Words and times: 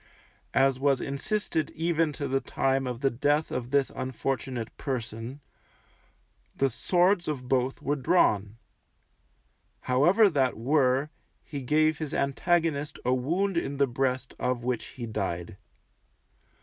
As 0.55 0.79
was 0.79 0.99
insisted 0.99 1.69
even 1.75 2.11
to 2.13 2.27
the 2.27 2.41
time 2.41 2.87
of 2.87 3.01
the 3.01 3.11
death 3.11 3.51
of 3.51 3.69
this 3.69 3.91
unfortunate 3.95 4.75
person, 4.75 5.41
the 6.55 6.71
swords 6.71 7.27
of 7.27 7.47
both 7.47 7.83
were 7.83 7.95
drawn; 7.95 8.57
however 9.81 10.27
that 10.27 10.57
were, 10.57 11.11
he 11.43 11.61
gave 11.61 11.99
his 11.99 12.15
antagonist 12.15 12.97
a 13.05 13.13
wound 13.13 13.57
in 13.57 13.77
the 13.77 13.85
breast 13.85 14.33
of 14.39 14.63
which 14.63 14.85
he 14.85 15.05
died. 15.05 15.55